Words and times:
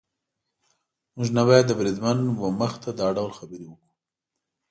موږ 1.15 1.27
نه 1.37 1.41
باید 1.49 1.65
د 1.67 1.71
بریدمن 1.79 2.17
وه 2.39 2.49
مخې 2.59 2.79
ته 2.83 2.89
دا 2.99 3.07
ډول 3.17 3.31
خبرې 3.39 3.65
وکړو. 3.67 3.89